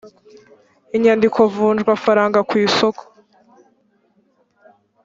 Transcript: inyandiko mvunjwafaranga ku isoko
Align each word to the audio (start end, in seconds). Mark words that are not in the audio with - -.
inyandiko 0.95 1.39
mvunjwafaranga 1.51 2.39
ku 2.49 2.53
isoko 2.65 3.01